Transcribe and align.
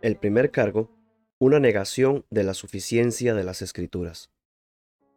El 0.00 0.16
primer 0.16 0.52
cargo, 0.52 0.92
una 1.40 1.58
negación 1.58 2.24
de 2.30 2.44
la 2.44 2.54
suficiencia 2.54 3.34
de 3.34 3.42
las 3.42 3.62
escrituras, 3.62 4.30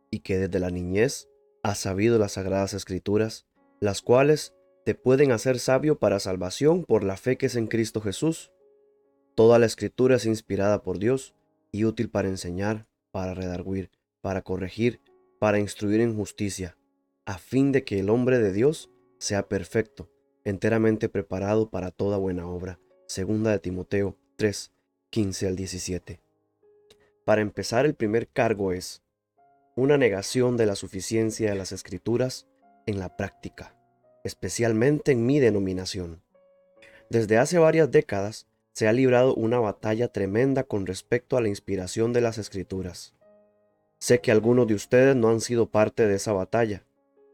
y 0.09 0.21
que 0.21 0.39
desde 0.39 0.57
la 0.57 0.71
niñez 0.71 1.29
has 1.61 1.77
sabido 1.77 2.17
las 2.17 2.31
sagradas 2.31 2.73
escrituras, 2.73 3.45
las 3.79 4.01
cuales 4.01 4.55
te 4.83 4.95
pueden 4.95 5.31
hacer 5.33 5.59
sabio 5.59 5.99
para 5.99 6.19
salvación 6.19 6.83
por 6.83 7.03
la 7.03 7.15
fe 7.15 7.37
que 7.37 7.45
es 7.45 7.55
en 7.55 7.67
Cristo 7.67 8.01
Jesús. 8.01 8.51
Toda 9.35 9.59
la 9.59 9.67
escritura 9.67 10.15
es 10.15 10.25
inspirada 10.25 10.81
por 10.81 10.97
Dios 10.97 11.35
y 11.71 11.85
útil 11.85 12.09
para 12.09 12.29
enseñar, 12.29 12.87
para 13.11 13.35
redarguir, 13.35 13.91
para 14.21 14.41
corregir, 14.41 14.99
para 15.39 15.59
instruir 15.59 16.01
en 16.01 16.15
justicia, 16.15 16.75
a 17.25 17.37
fin 17.37 17.71
de 17.71 17.83
que 17.83 17.99
el 17.99 18.09
hombre 18.09 18.39
de 18.39 18.51
Dios 18.51 18.89
sea 19.19 19.47
perfecto, 19.47 20.09
enteramente 20.43 21.07
preparado 21.07 21.69
para 21.69 21.91
toda 21.91 22.17
buena 22.17 22.47
obra. 22.47 22.79
Segunda 23.05 23.51
de 23.51 23.59
Timoteo 23.59 24.17
3, 24.41 24.71
15 25.11 25.47
al 25.49 25.55
17. 25.55 26.19
Para 27.25 27.41
empezar, 27.41 27.85
el 27.85 27.93
primer 27.93 28.27
cargo 28.27 28.71
es 28.71 29.03
una 29.75 29.99
negación 29.99 30.57
de 30.57 30.65
la 30.65 30.75
suficiencia 30.75 31.51
de 31.51 31.55
las 31.55 31.71
escrituras 31.71 32.47
en 32.87 32.97
la 32.97 33.15
práctica, 33.15 33.75
especialmente 34.23 35.11
en 35.11 35.27
mi 35.27 35.39
denominación. 35.39 36.23
Desde 37.11 37.37
hace 37.37 37.59
varias 37.59 37.91
décadas 37.91 38.47
se 38.73 38.87
ha 38.87 38.93
librado 38.93 39.35
una 39.35 39.59
batalla 39.59 40.07
tremenda 40.07 40.63
con 40.63 40.87
respecto 40.87 41.37
a 41.37 41.41
la 41.41 41.47
inspiración 41.47 42.11
de 42.11 42.21
las 42.21 42.39
escrituras. 42.39 43.13
Sé 43.99 44.21
que 44.21 44.31
algunos 44.31 44.65
de 44.65 44.73
ustedes 44.73 45.15
no 45.15 45.29
han 45.29 45.41
sido 45.41 45.69
parte 45.69 46.07
de 46.07 46.15
esa 46.15 46.33
batalla, 46.33 46.83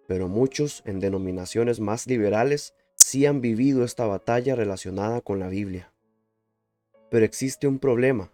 pero 0.10 0.28
muchos 0.28 0.84
en 0.86 1.00
denominaciones 1.00 1.80
más 1.80 2.06
liberales 2.06 2.74
sí 2.96 3.26
han 3.26 3.40
vivido 3.40 3.86
esta 3.86 4.06
batalla 4.06 4.56
relacionada 4.56 5.22
con 5.22 5.40
la 5.40 5.48
Biblia. 5.48 5.94
Pero 7.10 7.26
existe 7.26 7.68
un 7.68 7.80
problema. 7.80 8.32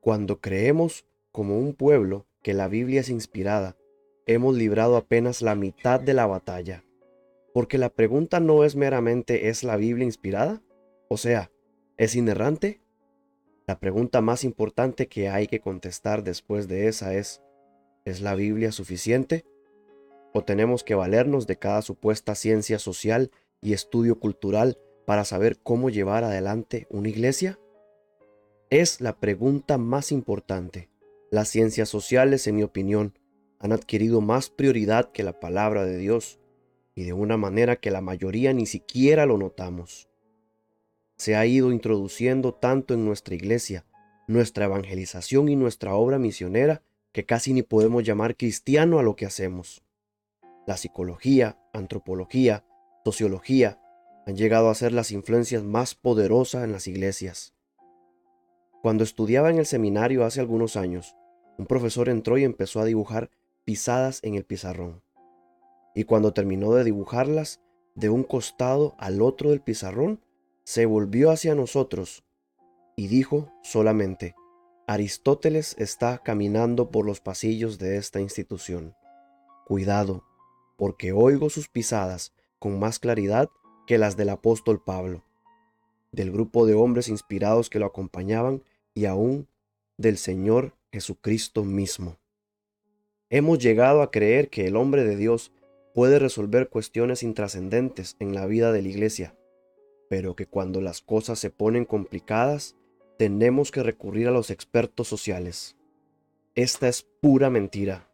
Cuando 0.00 0.40
creemos 0.40 1.06
como 1.32 1.58
un 1.58 1.74
pueblo 1.74 2.26
que 2.42 2.54
la 2.54 2.68
Biblia 2.68 3.00
es 3.00 3.10
inspirada, 3.10 3.76
hemos 4.26 4.56
librado 4.56 4.96
apenas 4.96 5.42
la 5.42 5.54
mitad 5.54 6.00
de 6.00 6.14
la 6.14 6.26
batalla. 6.26 6.84
Porque 7.52 7.78
la 7.78 7.88
pregunta 7.88 8.40
no 8.40 8.64
es 8.64 8.76
meramente 8.76 9.48
¿es 9.48 9.64
la 9.64 9.76
Biblia 9.76 10.04
inspirada? 10.04 10.62
O 11.08 11.16
sea, 11.16 11.50
¿es 11.96 12.14
inerrante? 12.14 12.80
La 13.66 13.78
pregunta 13.78 14.20
más 14.20 14.44
importante 14.44 15.08
que 15.08 15.28
hay 15.28 15.46
que 15.46 15.60
contestar 15.60 16.22
después 16.22 16.68
de 16.68 16.88
esa 16.88 17.14
es 17.14 17.42
¿es 18.04 18.20
la 18.20 18.34
Biblia 18.34 18.72
suficiente? 18.72 19.44
¿O 20.32 20.44
tenemos 20.44 20.84
que 20.84 20.94
valernos 20.94 21.46
de 21.46 21.56
cada 21.56 21.82
supuesta 21.82 22.34
ciencia 22.34 22.78
social 22.78 23.30
y 23.60 23.72
estudio 23.72 24.18
cultural 24.18 24.78
para 25.06 25.24
saber 25.24 25.58
cómo 25.58 25.90
llevar 25.90 26.24
adelante 26.24 26.86
una 26.88 27.08
iglesia? 27.08 27.58
Es 28.70 29.00
la 29.00 29.18
pregunta 29.18 29.78
más 29.78 30.12
importante. 30.12 30.90
Las 31.32 31.48
ciencias 31.48 31.88
sociales, 31.88 32.46
en 32.46 32.54
mi 32.54 32.62
opinión, 32.62 33.18
han 33.58 33.72
adquirido 33.72 34.20
más 34.20 34.48
prioridad 34.48 35.10
que 35.10 35.24
la 35.24 35.40
palabra 35.40 35.84
de 35.84 35.98
Dios 35.98 36.38
y 36.94 37.02
de 37.02 37.12
una 37.12 37.36
manera 37.36 37.74
que 37.74 37.90
la 37.90 38.00
mayoría 38.00 38.52
ni 38.52 38.66
siquiera 38.66 39.26
lo 39.26 39.38
notamos. 39.38 40.08
Se 41.16 41.34
ha 41.34 41.44
ido 41.46 41.72
introduciendo 41.72 42.54
tanto 42.54 42.94
en 42.94 43.04
nuestra 43.04 43.34
iglesia, 43.34 43.86
nuestra 44.28 44.66
evangelización 44.66 45.48
y 45.48 45.56
nuestra 45.56 45.94
obra 45.94 46.20
misionera 46.20 46.84
que 47.10 47.26
casi 47.26 47.52
ni 47.52 47.62
podemos 47.62 48.04
llamar 48.04 48.36
cristiano 48.36 49.00
a 49.00 49.02
lo 49.02 49.16
que 49.16 49.26
hacemos. 49.26 49.82
La 50.68 50.76
psicología, 50.76 51.58
antropología, 51.72 52.64
sociología 53.04 53.80
han 54.26 54.36
llegado 54.36 54.70
a 54.70 54.76
ser 54.76 54.92
las 54.92 55.10
influencias 55.10 55.64
más 55.64 55.96
poderosas 55.96 56.62
en 56.62 56.70
las 56.70 56.86
iglesias. 56.86 57.52
Cuando 58.82 59.04
estudiaba 59.04 59.50
en 59.50 59.58
el 59.58 59.66
seminario 59.66 60.24
hace 60.24 60.40
algunos 60.40 60.76
años, 60.76 61.14
un 61.58 61.66
profesor 61.66 62.08
entró 62.08 62.38
y 62.38 62.44
empezó 62.44 62.80
a 62.80 62.86
dibujar 62.86 63.30
pisadas 63.64 64.20
en 64.22 64.34
el 64.34 64.44
pizarrón. 64.44 65.02
Y 65.94 66.04
cuando 66.04 66.32
terminó 66.32 66.72
de 66.72 66.84
dibujarlas, 66.84 67.60
de 67.94 68.08
un 68.08 68.24
costado 68.24 68.94
al 68.98 69.20
otro 69.20 69.50
del 69.50 69.60
pizarrón, 69.60 70.20
se 70.64 70.86
volvió 70.86 71.30
hacia 71.30 71.54
nosotros 71.54 72.24
y 72.96 73.08
dijo 73.08 73.52
solamente, 73.62 74.34
Aristóteles 74.86 75.76
está 75.78 76.18
caminando 76.18 76.90
por 76.90 77.04
los 77.04 77.20
pasillos 77.20 77.78
de 77.78 77.96
esta 77.96 78.20
institución. 78.20 78.94
Cuidado, 79.66 80.24
porque 80.76 81.12
oigo 81.12 81.50
sus 81.50 81.68
pisadas 81.68 82.32
con 82.58 82.78
más 82.78 82.98
claridad 82.98 83.50
que 83.86 83.98
las 83.98 84.16
del 84.16 84.30
apóstol 84.30 84.82
Pablo, 84.82 85.24
del 86.12 86.32
grupo 86.32 86.66
de 86.66 86.74
hombres 86.74 87.08
inspirados 87.08 87.70
que 87.70 87.78
lo 87.78 87.86
acompañaban 87.86 88.62
y 88.94 89.06
aún 89.06 89.48
del 89.96 90.16
Señor 90.16 90.74
Jesucristo 90.92 91.64
mismo. 91.64 92.16
Hemos 93.28 93.58
llegado 93.58 94.02
a 94.02 94.10
creer 94.10 94.48
que 94.48 94.66
el 94.66 94.76
hombre 94.76 95.04
de 95.04 95.16
Dios 95.16 95.52
puede 95.94 96.18
resolver 96.18 96.68
cuestiones 96.68 97.22
intrascendentes 97.22 98.16
en 98.18 98.34
la 98.34 98.46
vida 98.46 98.72
de 98.72 98.82
la 98.82 98.88
iglesia, 98.88 99.36
pero 100.08 100.34
que 100.34 100.46
cuando 100.46 100.80
las 100.80 101.00
cosas 101.00 101.38
se 101.38 101.50
ponen 101.50 101.84
complicadas, 101.84 102.76
tenemos 103.18 103.70
que 103.70 103.82
recurrir 103.82 104.28
a 104.28 104.32
los 104.32 104.50
expertos 104.50 105.06
sociales. 105.06 105.76
Esta 106.54 106.88
es 106.88 107.06
pura 107.20 107.50
mentira. 107.50 108.08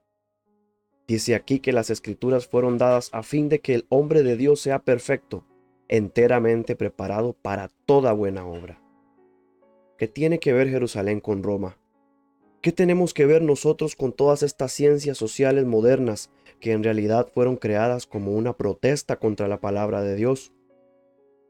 Dice 1.07 1.35
aquí 1.35 1.61
que 1.61 1.73
las 1.73 1.89
escrituras 1.89 2.47
fueron 2.47 2.77
dadas 2.77 3.11
a 3.13 3.23
fin 3.23 3.49
de 3.49 3.61
que 3.61 3.75
el 3.75 3.87
hombre 3.89 4.23
de 4.23 4.37
Dios 4.37 4.61
sea 4.61 4.81
perfecto, 4.81 5.45
enteramente 5.89 6.75
preparado 6.77 7.33
para 7.33 7.69
toda 7.87 8.13
buena 8.13 8.45
obra. 8.47 8.83
¿Qué 9.99 10.09
tiene 10.09 10.39
que 10.39 10.53
ver 10.53 10.69
Jerusalén 10.69 11.21
con 11.21 11.43
Roma? 11.43 11.79
¿Qué 12.61 12.71
tenemos 12.71 13.15
que 13.15 13.25
ver 13.25 13.41
nosotros 13.41 13.97
con 13.97 14.13
todas 14.13 14.43
estas 14.43 14.73
ciencias 14.73 15.17
sociales 15.17 15.65
modernas 15.65 16.31
que 16.61 16.73
en 16.73 16.85
realidad 16.85 17.29
fueron 17.33 17.57
creadas 17.57 18.07
como 18.07 18.33
una 18.33 18.55
protesta 18.59 19.17
contra 19.17 19.49
la 19.49 19.59
palabra 19.59 20.03
de 20.03 20.15
Dios? 20.15 20.53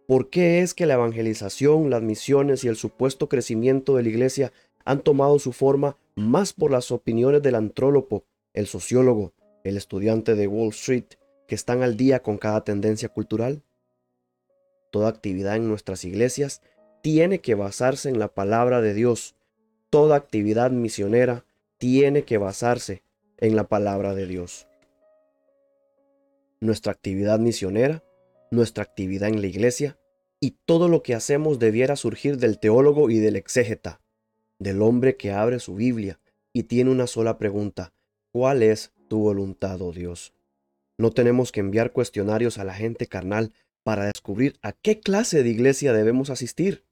¿Por 0.06 0.30
qué 0.30 0.60
es 0.60 0.74
que 0.74 0.86
la 0.86 0.94
evangelización, 0.94 1.90
las 1.90 2.02
misiones 2.02 2.62
y 2.62 2.68
el 2.68 2.76
supuesto 2.76 3.28
crecimiento 3.28 3.96
de 3.96 4.04
la 4.04 4.10
iglesia 4.10 4.52
han 4.84 5.00
tomado 5.00 5.40
su 5.40 5.52
forma 5.52 5.96
más 6.14 6.52
por 6.52 6.70
las 6.70 6.92
opiniones 6.92 7.42
del 7.42 7.56
antrólogo, 7.56 8.26
el 8.54 8.68
sociólogo, 8.68 9.32
el 9.64 9.76
estudiante 9.76 10.36
de 10.36 10.46
Wall 10.46 10.68
Street, 10.68 11.06
que 11.48 11.56
están 11.56 11.82
al 11.82 11.96
día 11.96 12.22
con 12.22 12.38
cada 12.38 12.62
tendencia 12.62 13.08
cultural? 13.08 13.64
Toda 14.92 15.08
actividad 15.08 15.56
en 15.56 15.66
nuestras 15.66 16.04
iglesias 16.04 16.62
tiene 17.06 17.38
que 17.38 17.54
basarse 17.54 18.08
en 18.08 18.18
la 18.18 18.26
palabra 18.26 18.80
de 18.80 18.92
Dios. 18.92 19.36
Toda 19.90 20.16
actividad 20.16 20.72
misionera 20.72 21.44
tiene 21.78 22.24
que 22.24 22.36
basarse 22.36 23.04
en 23.38 23.54
la 23.54 23.68
palabra 23.68 24.12
de 24.16 24.26
Dios. 24.26 24.66
Nuestra 26.58 26.90
actividad 26.90 27.38
misionera, 27.38 28.02
nuestra 28.50 28.82
actividad 28.82 29.28
en 29.28 29.40
la 29.40 29.46
iglesia 29.46 29.96
y 30.40 30.56
todo 30.64 30.88
lo 30.88 31.04
que 31.04 31.14
hacemos 31.14 31.60
debiera 31.60 31.94
surgir 31.94 32.38
del 32.38 32.58
teólogo 32.58 33.08
y 33.08 33.20
del 33.20 33.36
exégeta, 33.36 34.00
del 34.58 34.82
hombre 34.82 35.16
que 35.16 35.30
abre 35.30 35.60
su 35.60 35.76
Biblia 35.76 36.18
y 36.52 36.64
tiene 36.64 36.90
una 36.90 37.06
sola 37.06 37.38
pregunta, 37.38 37.92
¿cuál 38.32 38.64
es 38.64 38.92
tu 39.06 39.20
voluntad, 39.20 39.80
oh 39.80 39.92
Dios. 39.92 40.34
No 40.98 41.12
tenemos 41.12 41.52
que 41.52 41.60
enviar 41.60 41.92
cuestionarios 41.92 42.58
a 42.58 42.64
la 42.64 42.74
gente 42.74 43.06
carnal 43.06 43.52
para 43.84 44.06
descubrir 44.06 44.58
a 44.60 44.72
qué 44.72 44.98
clase 44.98 45.44
de 45.44 45.50
iglesia 45.50 45.92
debemos 45.92 46.30
asistir. 46.30 46.85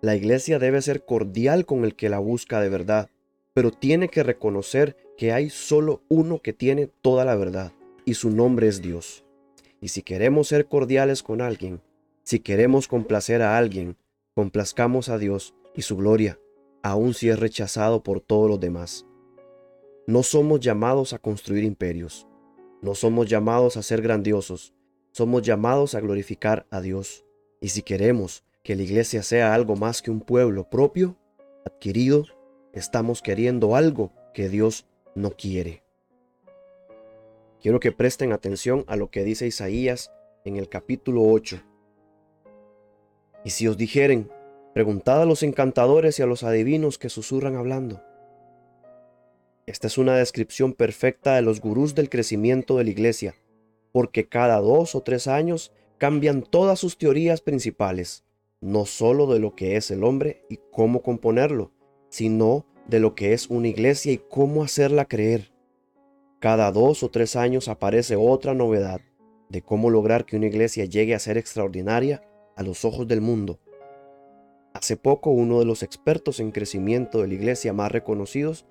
La 0.00 0.14
iglesia 0.14 0.58
debe 0.58 0.80
ser 0.80 1.04
cordial 1.04 1.66
con 1.66 1.84
el 1.84 1.96
que 1.96 2.08
la 2.08 2.20
busca 2.20 2.60
de 2.60 2.68
verdad, 2.68 3.10
pero 3.52 3.72
tiene 3.72 4.08
que 4.08 4.22
reconocer 4.22 4.96
que 5.16 5.32
hay 5.32 5.50
solo 5.50 6.02
uno 6.08 6.40
que 6.40 6.52
tiene 6.52 6.86
toda 6.86 7.24
la 7.24 7.34
verdad, 7.34 7.72
y 8.04 8.14
su 8.14 8.30
nombre 8.30 8.68
es 8.68 8.80
Dios. 8.80 9.24
Y 9.80 9.88
si 9.88 10.02
queremos 10.02 10.48
ser 10.48 10.66
cordiales 10.66 11.24
con 11.24 11.40
alguien, 11.40 11.80
si 12.22 12.38
queremos 12.38 12.86
complacer 12.86 13.42
a 13.42 13.58
alguien, 13.58 13.96
complazcamos 14.34 15.08
a 15.08 15.18
Dios 15.18 15.54
y 15.74 15.82
su 15.82 15.96
gloria, 15.96 16.38
aun 16.82 17.12
si 17.12 17.28
es 17.28 17.38
rechazado 17.38 18.02
por 18.04 18.20
todos 18.20 18.48
los 18.48 18.60
demás. 18.60 19.04
No 20.06 20.22
somos 20.22 20.60
llamados 20.60 21.12
a 21.12 21.18
construir 21.18 21.64
imperios. 21.64 22.26
No 22.80 22.94
somos 22.94 23.28
llamados 23.28 23.76
a 23.76 23.82
ser 23.82 24.00
grandiosos. 24.00 24.72
Somos 25.10 25.42
llamados 25.42 25.94
a 25.94 26.00
glorificar 26.00 26.66
a 26.70 26.80
Dios. 26.80 27.24
Y 27.60 27.70
si 27.70 27.82
queremos 27.82 28.44
que 28.68 28.76
la 28.76 28.82
iglesia 28.82 29.22
sea 29.22 29.54
algo 29.54 29.76
más 29.76 30.02
que 30.02 30.10
un 30.10 30.20
pueblo 30.20 30.68
propio, 30.68 31.16
adquirido, 31.64 32.26
estamos 32.74 33.22
queriendo 33.22 33.74
algo 33.74 34.12
que 34.34 34.50
Dios 34.50 34.86
no 35.14 35.30
quiere. 35.30 35.82
Quiero 37.62 37.80
que 37.80 37.92
presten 37.92 38.30
atención 38.30 38.84
a 38.86 38.96
lo 38.96 39.10
que 39.10 39.24
dice 39.24 39.46
Isaías 39.46 40.12
en 40.44 40.58
el 40.58 40.68
capítulo 40.68 41.22
8. 41.22 41.62
Y 43.42 43.48
si 43.48 43.66
os 43.66 43.78
dijeren, 43.78 44.30
preguntad 44.74 45.22
a 45.22 45.24
los 45.24 45.42
encantadores 45.42 46.18
y 46.18 46.22
a 46.22 46.26
los 46.26 46.42
adivinos 46.42 46.98
que 46.98 47.08
susurran 47.08 47.56
hablando, 47.56 48.02
esta 49.64 49.86
es 49.86 49.96
una 49.96 50.14
descripción 50.14 50.74
perfecta 50.74 51.36
de 51.36 51.40
los 51.40 51.62
gurús 51.62 51.94
del 51.94 52.10
crecimiento 52.10 52.76
de 52.76 52.84
la 52.84 52.90
iglesia, 52.90 53.34
porque 53.92 54.28
cada 54.28 54.60
dos 54.60 54.94
o 54.94 55.00
tres 55.00 55.26
años 55.26 55.72
cambian 55.96 56.42
todas 56.42 56.78
sus 56.78 56.98
teorías 56.98 57.40
principales 57.40 58.27
no 58.60 58.86
solo 58.86 59.26
de 59.26 59.38
lo 59.38 59.54
que 59.54 59.76
es 59.76 59.90
el 59.90 60.04
hombre 60.04 60.44
y 60.48 60.58
cómo 60.70 61.02
componerlo, 61.02 61.72
sino 62.08 62.66
de 62.86 63.00
lo 63.00 63.14
que 63.14 63.32
es 63.32 63.48
una 63.48 63.68
iglesia 63.68 64.12
y 64.12 64.18
cómo 64.18 64.64
hacerla 64.64 65.04
creer. 65.04 65.52
Cada 66.40 66.72
dos 66.72 67.02
o 67.02 67.10
tres 67.10 67.36
años 67.36 67.68
aparece 67.68 68.16
otra 68.16 68.54
novedad 68.54 69.00
de 69.48 69.62
cómo 69.62 69.90
lograr 69.90 70.24
que 70.24 70.36
una 70.36 70.46
iglesia 70.46 70.84
llegue 70.84 71.14
a 71.14 71.18
ser 71.18 71.38
extraordinaria 71.38 72.22
a 72.56 72.62
los 72.62 72.84
ojos 72.84 73.06
del 73.06 73.20
mundo. 73.20 73.58
Hace 74.74 74.96
poco 74.96 75.30
uno 75.30 75.58
de 75.58 75.64
los 75.64 75.82
expertos 75.82 76.40
en 76.40 76.50
crecimiento 76.50 77.20
de 77.20 77.28
la 77.28 77.34
iglesia 77.34 77.72
más 77.72 77.90
reconocidos 77.90 78.66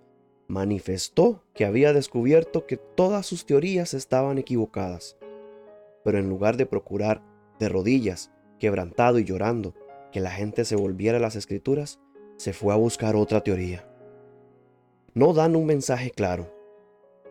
manifestó 0.48 1.44
que 1.54 1.66
había 1.66 1.94
descubierto 1.94 2.66
que 2.66 2.78
todas 2.78 3.26
sus 3.26 3.46
teorías 3.46 3.94
estaban 3.94 4.38
equivocadas. 4.38 5.18
Pero 6.04 6.20
en 6.20 6.30
lugar 6.30 6.56
de 6.56 6.66
procurar 6.66 7.22
de 7.60 7.68
rodillas, 7.68 8.32
quebrantado 8.60 9.20
y 9.20 9.24
llorando, 9.24 9.74
que 10.12 10.20
la 10.20 10.32
gente 10.32 10.66
se 10.66 10.76
volviera 10.76 11.18
a 11.18 11.22
las 11.22 11.36
escrituras, 11.36 12.00
se 12.38 12.54
fue 12.54 12.74
a 12.74 12.78
buscar 12.78 13.16
otra 13.16 13.42
teoría. 13.42 13.88
No 15.14 15.34
dan 15.34 15.56
un 15.56 15.66
mensaje 15.66 16.12
claro. 16.12 16.54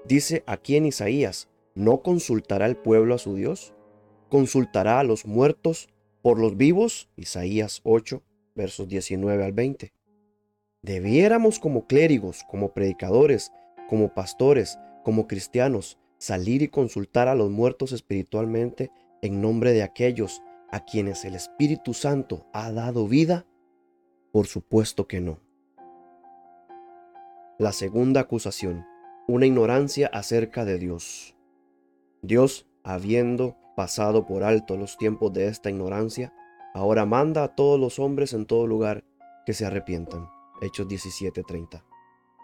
Dice 0.05 0.43
aquí 0.47 0.77
en 0.77 0.87
Isaías, 0.87 1.49
¿no 1.75 2.03
consultará 2.03 2.67
el 2.67 2.77
pueblo 2.77 3.15
a 3.15 3.19
su 3.19 3.35
Dios? 3.35 3.75
¿Consultará 4.29 5.01
a 5.01 5.05
los 5.05 5.27
muertos 5.27 5.89
por 6.23 6.39
los 6.39 6.57
vivos? 6.57 7.09
Isaías 7.17 7.81
8, 7.85 8.23
versos 8.55 8.89
19 8.89 9.45
al 9.45 9.53
20. 9.53 9.93
Debiéramos 10.83 11.59
como 11.59 11.87
clérigos, 11.87 12.45
como 12.49 12.73
predicadores, 12.73 13.53
como 13.89 14.15
pastores, 14.15 14.79
como 15.05 15.27
cristianos, 15.27 15.99
salir 16.19 16.63
y 16.63 16.69
consultar 16.69 17.29
a 17.29 17.35
los 17.35 17.51
muertos 17.51 17.93
espiritualmente 17.93 18.91
en 19.23 19.41
nombre 19.41 19.73
de 19.73 19.83
aquellos 19.83 20.43
a 20.77 20.81
quienes 20.85 21.25
el 21.25 21.35
Espíritu 21.35 21.95
Santo 21.95 22.45
ha 22.53 22.71
dado 22.71 23.09
vida? 23.09 23.47
Por 24.31 24.47
supuesto 24.47 25.09
que 25.09 25.23
no. 25.23 25.41
La 27.59 27.73
segunda 27.73 28.21
acusación, 28.21 28.85
una 29.27 29.47
ignorancia 29.47 30.09
acerca 30.09 30.67
de 30.67 30.79
Dios. 30.79 31.35
Dios, 32.21 32.69
habiendo 32.85 33.57
pasado 33.75 34.27
por 34.27 34.45
alto 34.45 34.77
los 34.77 34.99
tiempos 34.99 35.33
de 35.33 35.49
esta 35.49 35.71
ignorancia, 35.71 36.35
ahora 36.75 37.07
manda 37.07 37.43
a 37.43 37.55
todos 37.55 37.81
los 37.81 37.99
hombres 37.99 38.35
en 38.35 38.45
todo 38.45 38.67
lugar 38.67 39.03
que 39.47 39.55
se 39.55 39.65
arrepientan. 39.65 40.29
Hechos 40.61 40.87
17:30. 40.89 41.87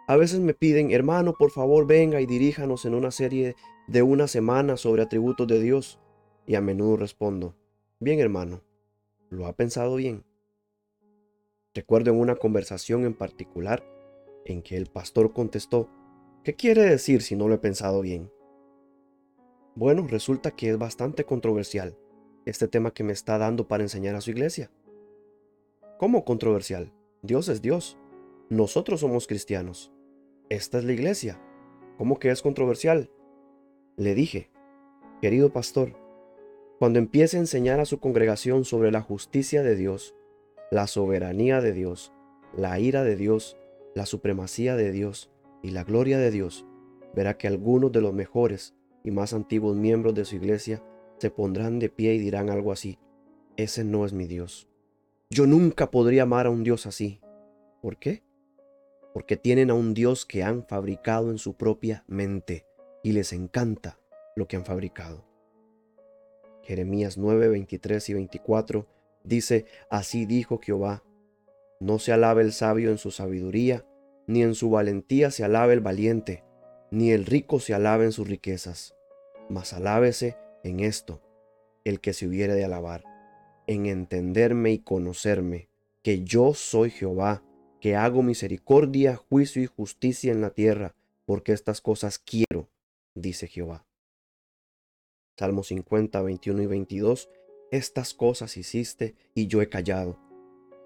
A 0.09 0.17
veces 0.17 0.41
me 0.41 0.55
piden, 0.55 0.91
hermano, 0.91 1.35
por 1.35 1.51
favor 1.51 1.87
venga 1.87 2.23
y 2.23 2.25
diríjanos 2.25 2.87
en 2.87 2.95
una 2.95 3.11
serie 3.11 3.57
de 3.89 4.01
una 4.01 4.27
semana 4.27 4.79
sobre 4.79 5.03
atributos 5.03 5.47
de 5.47 5.61
Dios. 5.61 6.01
Y 6.47 6.55
a 6.55 6.63
menudo 6.63 6.97
respondo, 6.97 7.55
bien 8.03 8.19
hermano, 8.19 8.63
¿lo 9.31 9.47
ha 9.47 9.55
pensado 9.55 9.95
bien? 9.95 10.25
Recuerdo 11.73 12.11
en 12.11 12.19
una 12.19 12.35
conversación 12.35 13.05
en 13.05 13.15
particular 13.15 13.85
en 14.45 14.61
que 14.61 14.77
el 14.77 14.87
pastor 14.87 15.33
contestó, 15.33 15.89
¿qué 16.43 16.55
quiere 16.55 16.83
decir 16.83 17.23
si 17.23 17.37
no 17.37 17.47
lo 17.47 17.55
he 17.55 17.59
pensado 17.59 18.01
bien? 18.01 18.33
Bueno, 19.77 20.05
resulta 20.09 20.51
que 20.51 20.71
es 20.71 20.79
bastante 20.79 21.25
controversial 21.25 21.97
este 22.45 22.67
tema 22.67 22.93
que 22.93 23.05
me 23.05 23.13
está 23.13 23.39
dando 23.39 23.69
para 23.69 23.85
enseñar 23.85 24.17
a 24.17 24.21
su 24.21 24.33
iglesia. 24.33 24.73
¿Cómo 25.97 26.25
controversial? 26.25 26.93
Dios 27.23 27.49
es 27.49 27.63
Dios. 27.63 27.97
Nosotros 28.51 28.99
somos 28.99 29.29
cristianos. 29.29 29.93
Esta 30.49 30.79
es 30.79 30.85
la 30.85 30.93
iglesia. 30.93 31.41
¿Cómo 31.99 32.19
que 32.19 32.33
es 32.33 32.43
controversial? 32.43 33.13
Le 33.97 34.17
dije, 34.17 34.51
querido 35.21 35.53
pastor, 35.53 36.02
cuando 36.83 36.99
empiece 36.99 37.37
a 37.37 37.41
enseñar 37.41 37.79
a 37.79 37.85
su 37.85 38.01
congregación 38.01 38.65
sobre 38.65 38.91
la 38.91 39.01
justicia 39.01 39.63
de 39.63 39.77
Dios, 39.77 40.17
la 40.73 40.89
soberanía 40.89 41.61
de 41.61 41.73
Dios, 41.73 42.13
la 42.57 42.81
ira 42.81 43.05
de 43.05 43.15
Dios, 43.15 43.57
la 43.95 44.05
supremacía 44.05 44.75
de 44.75 44.91
Dios 44.91 45.31
y 45.63 45.71
la 45.71 45.85
gloria 45.85 46.19
de 46.19 46.33
Dios, 46.33 46.67
verá 47.15 47.39
que 47.39 47.47
algunos 47.47 47.93
de 47.93 48.01
los 48.01 48.13
mejores 48.13 48.75
y 49.05 49.13
más 49.13 49.33
antiguos 49.33 49.77
miembros 49.77 50.13
de 50.17 50.25
su 50.25 50.35
iglesia 50.35 50.83
se 51.19 51.31
pondrán 51.31 51.79
de 51.79 51.89
pie 51.89 52.15
y 52.15 52.19
dirán 52.19 52.51
algo 52.51 52.73
así, 52.73 52.99
ese 53.57 53.85
no 53.85 54.05
es 54.05 54.13
mi 54.13 54.27
Dios. 54.27 54.69
Yo 55.31 55.47
nunca 55.47 55.89
podría 55.89 56.25
amar 56.25 56.47
a 56.47 56.51
un 56.51 56.65
Dios 56.65 56.87
así. 56.87 57.21
¿Por 57.81 57.97
qué? 57.97 58.25
porque 59.15 59.37
tienen 59.37 59.71
a 59.71 59.75
un 59.75 59.95
Dios 59.95 60.27
que 60.27 60.43
han 60.43 60.67
fabricado 60.67 61.31
en 61.31 61.39
su 61.39 61.55
propia 61.55 62.03
mente 62.09 62.67
y 63.05 63.13
les 63.13 63.33
encanta 63.33 64.01
lo 64.35 64.49
que 64.49 64.57
han 64.57 64.65
fabricado. 64.65 65.32
Jeremías 66.63 67.19
9, 67.19 67.49
23 67.49 68.09
y 68.09 68.15
24 68.15 68.87
dice, 69.25 69.67
Así 69.91 70.27
dijo 70.27 70.59
Jehová, 70.59 71.03
no 71.81 71.99
se 71.99 72.13
alabe 72.13 72.43
el 72.43 72.53
sabio 72.53 72.91
en 72.91 72.99
su 72.99 73.11
sabiduría, 73.11 73.85
ni 74.27 74.43
en 74.43 74.55
su 74.55 74.71
valentía 74.71 75.31
se 75.31 75.45
alabe 75.45 75.75
el 75.75 75.81
valiente, 75.81 76.45
ni 76.91 77.11
el 77.11 77.27
rico 77.27 77.59
se 77.59 77.75
alabe 77.75 78.05
en 78.05 78.13
sus 78.13 78.29
riquezas, 78.29 78.95
mas 79.49 79.73
alábese 79.73 80.37
en 80.63 80.81
esto 80.81 81.21
el 81.85 82.01
que 82.01 82.13
se 82.13 82.27
hubiere 82.27 82.55
de 82.55 82.65
alabar, 82.65 83.05
en 83.67 83.87
entenderme 83.87 84.73
y 84.73 84.79
conocerme, 84.79 85.69
que 86.03 86.23
yo 86.23 86.55
soy 86.55 86.91
Jehová, 86.91 87.43
que 87.81 87.97
hago 87.97 88.23
misericordia, 88.23 89.17
juicio 89.17 89.63
y 89.63 89.67
justicia 89.67 90.31
en 90.31 90.41
la 90.41 90.51
tierra, 90.51 90.95
porque 91.27 91.53
estas 91.53 91.81
cosas 91.81 92.19
quiero, 92.19 92.69
dice 93.15 93.49
Jehová. 93.49 93.85
Salmo 95.37 95.63
50, 95.63 96.21
21 96.23 96.63
y 96.63 96.67
22. 96.67 97.31
Estas 97.71 98.15
cosas 98.15 98.57
hiciste 98.57 99.15
y 99.35 99.47
yo 99.47 99.63
he 99.63 99.69
callado. 99.69 100.19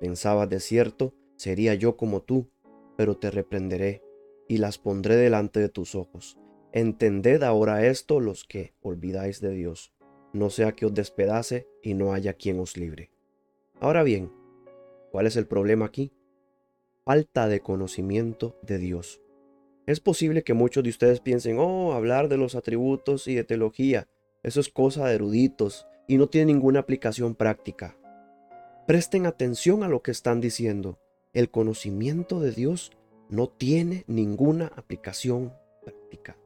Pensaba 0.00 0.46
de 0.46 0.60
cierto, 0.60 1.14
sería 1.36 1.74
yo 1.74 1.96
como 1.96 2.22
tú, 2.22 2.48
pero 2.96 3.16
te 3.16 3.30
reprenderé 3.30 4.02
y 4.48 4.58
las 4.58 4.78
pondré 4.78 5.16
delante 5.16 5.60
de 5.60 5.68
tus 5.68 5.94
ojos. 5.94 6.38
Entended 6.72 7.42
ahora 7.42 7.86
esto 7.86 8.20
los 8.20 8.44
que 8.44 8.74
olvidáis 8.82 9.40
de 9.40 9.50
Dios, 9.50 9.94
no 10.32 10.50
sea 10.50 10.72
que 10.72 10.86
os 10.86 10.94
despedace 10.94 11.66
y 11.82 11.94
no 11.94 12.12
haya 12.12 12.34
quien 12.34 12.60
os 12.60 12.76
libre. 12.76 13.10
Ahora 13.80 14.02
bien, 14.02 14.30
¿cuál 15.10 15.26
es 15.26 15.36
el 15.36 15.46
problema 15.46 15.86
aquí? 15.86 16.12
falta 17.06 17.46
de 17.46 17.60
conocimiento 17.60 18.58
de 18.62 18.78
Dios. 18.78 19.22
Es 19.86 20.00
posible 20.00 20.42
que 20.42 20.54
muchos 20.54 20.82
de 20.82 20.90
ustedes 20.90 21.20
piensen, 21.20 21.56
oh, 21.60 21.92
hablar 21.92 22.28
de 22.28 22.36
los 22.36 22.56
atributos 22.56 23.28
y 23.28 23.36
de 23.36 23.44
teología, 23.44 24.08
eso 24.46 24.60
es 24.60 24.68
cosa 24.68 25.06
de 25.06 25.16
eruditos 25.16 25.88
y 26.06 26.18
no 26.18 26.28
tiene 26.28 26.52
ninguna 26.52 26.78
aplicación 26.78 27.34
práctica. 27.34 27.96
Presten 28.86 29.26
atención 29.26 29.82
a 29.82 29.88
lo 29.88 30.02
que 30.02 30.12
están 30.12 30.40
diciendo. 30.40 31.00
El 31.32 31.50
conocimiento 31.50 32.38
de 32.38 32.52
Dios 32.52 32.92
no 33.28 33.48
tiene 33.48 34.04
ninguna 34.06 34.68
aplicación 34.76 35.52
práctica. 35.82 36.38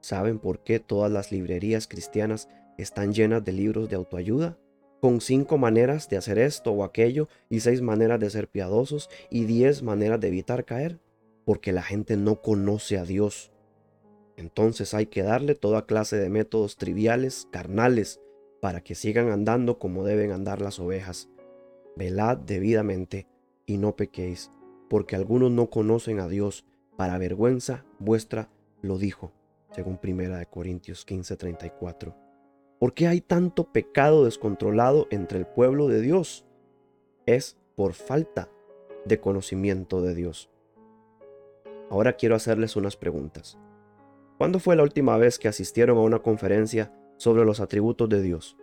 ¿Saben 0.00 0.40
por 0.40 0.64
qué 0.64 0.80
todas 0.80 1.12
las 1.12 1.30
librerías 1.30 1.86
cristianas 1.86 2.48
están 2.76 3.14
llenas 3.14 3.44
de 3.44 3.52
libros 3.52 3.88
de 3.88 3.94
autoayuda? 3.94 4.58
con 5.00 5.22
cinco 5.22 5.56
maneras 5.56 6.10
de 6.10 6.18
hacer 6.18 6.38
esto 6.38 6.72
o 6.72 6.84
aquello 6.84 7.28
y 7.48 7.60
seis 7.60 7.80
maneras 7.80 8.20
de 8.20 8.28
ser 8.28 8.48
piadosos 8.48 9.08
y 9.30 9.44
diez 9.46 9.82
maneras 9.82 10.20
de 10.20 10.28
evitar 10.28 10.66
caer, 10.66 10.98
porque 11.46 11.72
la 11.72 11.82
gente 11.82 12.18
no 12.18 12.42
conoce 12.42 12.98
a 12.98 13.04
Dios. 13.04 13.49
Entonces 14.40 14.94
hay 14.94 15.04
que 15.04 15.22
darle 15.22 15.54
toda 15.54 15.84
clase 15.84 16.16
de 16.16 16.30
métodos 16.30 16.76
triviales, 16.76 17.46
carnales, 17.50 18.22
para 18.62 18.80
que 18.80 18.94
sigan 18.94 19.30
andando 19.30 19.78
como 19.78 20.02
deben 20.02 20.32
andar 20.32 20.62
las 20.62 20.80
ovejas. 20.80 21.28
Velad 21.94 22.38
debidamente 22.38 23.26
y 23.66 23.76
no 23.76 23.96
pequéis, 23.96 24.50
porque 24.88 25.14
algunos 25.14 25.50
no 25.50 25.68
conocen 25.68 26.20
a 26.20 26.26
Dios, 26.26 26.64
para 26.96 27.18
vergüenza 27.18 27.84
vuestra 27.98 28.48
lo 28.80 28.96
dijo, 28.96 29.30
según 29.72 29.98
1 30.02 30.46
Corintios 30.48 31.04
15:34. 31.04 32.14
¿Por 32.78 32.94
qué 32.94 33.08
hay 33.08 33.20
tanto 33.20 33.70
pecado 33.70 34.24
descontrolado 34.24 35.06
entre 35.10 35.38
el 35.38 35.46
pueblo 35.46 35.88
de 35.88 36.00
Dios? 36.00 36.46
Es 37.26 37.58
por 37.76 37.92
falta 37.92 38.48
de 39.04 39.20
conocimiento 39.20 40.00
de 40.00 40.14
Dios. 40.14 40.48
Ahora 41.90 42.14
quiero 42.14 42.36
hacerles 42.36 42.74
unas 42.76 42.96
preguntas. 42.96 43.58
¿Cuándo 44.40 44.58
fue 44.58 44.74
la 44.74 44.84
última 44.84 45.18
vez 45.18 45.38
que 45.38 45.48
asistieron 45.48 45.98
a 45.98 46.00
una 46.00 46.20
conferencia 46.20 46.90
sobre 47.18 47.44
los 47.44 47.60
atributos 47.60 48.08
de 48.08 48.22
Dios? 48.22 48.56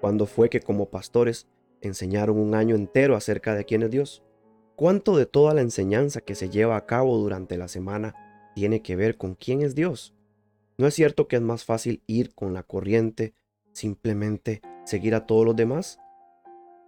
¿Cuándo 0.00 0.24
fue 0.24 0.48
que 0.48 0.60
como 0.60 0.88
pastores 0.88 1.46
enseñaron 1.82 2.38
un 2.38 2.54
año 2.54 2.74
entero 2.74 3.16
acerca 3.16 3.54
de 3.54 3.66
quién 3.66 3.82
es 3.82 3.90
Dios? 3.90 4.22
¿Cuánto 4.76 5.18
de 5.18 5.26
toda 5.26 5.52
la 5.52 5.60
enseñanza 5.60 6.22
que 6.22 6.34
se 6.34 6.48
lleva 6.48 6.78
a 6.78 6.86
cabo 6.86 7.18
durante 7.18 7.58
la 7.58 7.68
semana 7.68 8.14
tiene 8.54 8.80
que 8.80 8.96
ver 8.96 9.18
con 9.18 9.34
quién 9.34 9.60
es 9.60 9.74
Dios? 9.74 10.14
¿No 10.78 10.86
es 10.86 10.94
cierto 10.94 11.28
que 11.28 11.36
es 11.36 11.42
más 11.42 11.66
fácil 11.66 12.02
ir 12.06 12.34
con 12.34 12.54
la 12.54 12.62
corriente, 12.62 13.34
simplemente 13.72 14.62
seguir 14.86 15.14
a 15.14 15.26
todos 15.26 15.44
los 15.44 15.54
demás? 15.54 15.98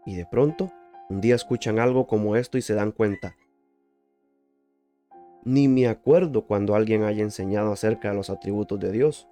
Y 0.07 0.17
de 0.17 0.25
pronto, 0.25 0.73
un 1.11 1.21
día 1.21 1.35
escuchan 1.35 1.81
algo 1.81 2.07
como 2.07 2.35
esto 2.35 2.57
y 2.57 2.63
se 2.63 2.73
dan 2.73 2.93
cuenta. 2.93 3.37
Ni 5.47 5.69
me 5.69 5.87
acuerdo 5.87 6.45
cuando 6.45 6.75
alguien 6.75 7.05
haya 7.05 7.23
enseñado 7.23 7.71
acerca 7.71 8.11
de 8.11 8.17
los 8.17 8.31
atributos 8.31 8.81
de 8.81 8.91
Dios. 8.91 9.29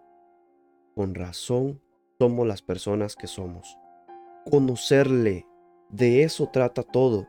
Con 0.95 1.13
razón 1.13 1.83
somos 2.21 2.47
las 2.47 2.63
personas 2.63 3.17
que 3.17 3.27
somos. 3.27 3.77
conocerle. 4.49 5.45
De 5.89 6.23
eso 6.23 6.49
trata 6.53 6.85
todo. 6.85 7.27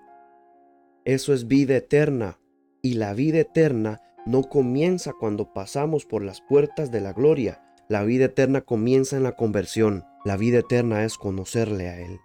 Eso 1.04 1.34
es 1.34 1.48
vida 1.48 1.76
eterna. 1.76 2.40
Y 2.84 2.94
la 2.94 3.16
vida 3.16 3.40
eterna 3.40 4.04
no 4.28 4.44
comienza 4.44 5.14
cuando 5.20 5.52
pasamos 5.52 6.06
por 6.06 6.24
las 6.24 6.42
puertas 6.42 6.92
de 6.92 7.02
la 7.02 7.12
gloria. 7.12 7.64
La 7.90 8.04
vida 8.04 8.26
eterna 8.26 8.62
comienza 8.62 9.18
en 9.18 9.24
la 9.24 9.32
conversión. 9.32 10.06
La 10.26 10.38
vida 10.38 10.60
eterna 10.60 11.04
es 11.06 11.18
conocerle 11.18 11.90
a 11.90 12.00
Él. 12.00 12.20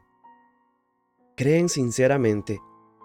¿Creen 1.37 1.71
sinceramente 1.71 2.61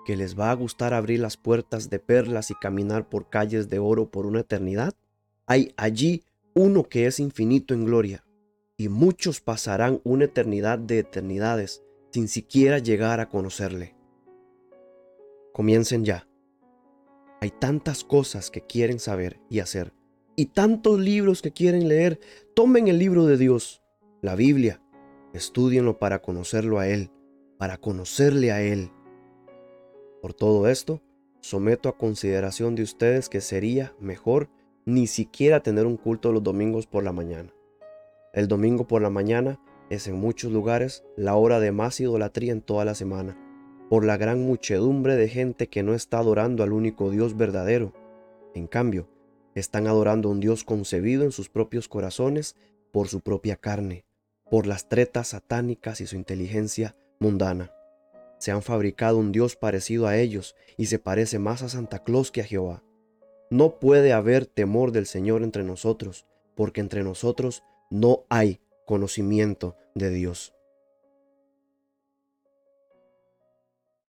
que 0.05 0.15
les 0.15 0.39
va 0.39 0.51
a 0.51 0.55
gustar 0.55 0.93
abrir 0.93 1.19
las 1.19 1.35
puertas 1.35 1.89
de 1.89 1.99
perlas 1.99 2.51
y 2.51 2.55
caminar 2.55 3.09
por 3.09 3.29
calles 3.29 3.67
de 3.69 3.79
oro 3.79 4.09
por 4.09 4.25
una 4.25 4.41
eternidad? 4.41 4.93
Hay 5.45 5.73
allí 5.75 6.23
uno 6.53 6.83
que 6.83 7.05
es 7.05 7.19
infinito 7.19 7.73
en 7.73 7.83
gloria, 7.83 8.25
y 8.77 8.87
muchos 8.87 9.41
pasarán 9.41 9.99
una 10.03 10.25
eternidad 10.25 10.79
de 10.79 10.99
eternidades 10.99 11.83
sin 12.11 12.27
siquiera 12.29 12.79
llegar 12.79 13.19
a 13.19 13.27
conocerle. 13.27 13.95
Comiencen 15.51 16.05
ya. 16.05 16.27
Hay 17.41 17.51
tantas 17.51 18.03
cosas 18.03 18.49
que 18.51 18.61
quieren 18.61 18.99
saber 18.99 19.39
y 19.49 19.59
hacer, 19.59 19.93
y 20.35 20.47
tantos 20.47 20.99
libros 20.99 21.41
que 21.41 21.51
quieren 21.51 21.87
leer. 21.87 22.19
Tomen 22.53 22.87
el 22.87 22.99
libro 22.99 23.25
de 23.25 23.37
Dios, 23.37 23.81
la 24.21 24.35
Biblia, 24.35 24.81
estudienlo 25.33 25.99
para 25.99 26.21
conocerlo 26.21 26.79
a 26.79 26.87
Él, 26.87 27.11
para 27.57 27.77
conocerle 27.77 28.51
a 28.51 28.61
Él. 28.61 28.91
Por 30.25 30.33
todo 30.33 30.67
esto, 30.67 31.03
someto 31.39 31.87
a 31.87 31.99
consideración 31.99 32.73
de 32.73 32.81
ustedes 32.81 33.29
que 33.29 33.41
sería 33.41 33.93
mejor 33.99 34.49
ni 34.83 35.05
siquiera 35.05 35.59
tener 35.59 35.85
un 35.85 35.97
culto 35.97 36.31
los 36.31 36.41
domingos 36.41 36.87
por 36.87 37.03
la 37.03 37.11
mañana. 37.11 37.53
El 38.33 38.47
domingo 38.47 38.87
por 38.87 39.03
la 39.03 39.11
mañana 39.11 39.59
es 39.91 40.07
en 40.07 40.15
muchos 40.15 40.51
lugares 40.51 41.03
la 41.15 41.35
hora 41.35 41.59
de 41.59 41.71
más 41.71 41.99
idolatría 41.99 42.53
en 42.53 42.61
toda 42.61 42.85
la 42.85 42.95
semana, 42.95 43.37
por 43.87 44.03
la 44.03 44.17
gran 44.17 44.41
muchedumbre 44.41 45.15
de 45.15 45.29
gente 45.29 45.67
que 45.67 45.83
no 45.83 45.93
está 45.93 46.17
adorando 46.17 46.63
al 46.63 46.73
único 46.73 47.11
Dios 47.11 47.37
verdadero. 47.37 47.93
En 48.55 48.65
cambio, 48.65 49.07
están 49.53 49.85
adorando 49.85 50.29
a 50.29 50.31
un 50.31 50.39
Dios 50.39 50.63
concebido 50.63 51.23
en 51.23 51.31
sus 51.31 51.49
propios 51.49 51.87
corazones 51.87 52.55
por 52.91 53.09
su 53.09 53.21
propia 53.21 53.57
carne, 53.57 54.05
por 54.49 54.65
las 54.65 54.89
tretas 54.89 55.27
satánicas 55.27 56.01
y 56.01 56.07
su 56.07 56.15
inteligencia 56.15 56.95
mundana. 57.19 57.69
Se 58.45 58.51
han 58.51 58.61
fabricado 58.61 59.17
un 59.17 59.31
Dios 59.31 59.55
parecido 59.55 60.05
a 60.05 60.17
ellos 60.17 60.55
y 60.77 60.85
se 60.85 60.99
parece 60.99 61.39
más 61.39 61.63
a 61.63 61.69
Santa 61.69 62.03
Claus 62.03 62.29
que 62.29 62.41
a 62.41 62.43
Jehová. 62.43 62.83
No 63.49 63.79
puede 63.79 64.13
haber 64.13 64.45
temor 64.45 64.91
del 64.91 65.07
Señor 65.07 65.41
entre 65.41 65.63
nosotros, 65.63 66.27
porque 66.53 66.79
entre 66.79 67.03
nosotros 67.03 67.63
no 67.89 68.25
hay 68.29 68.61
conocimiento 68.85 69.77
de 69.95 70.11
Dios. 70.11 70.54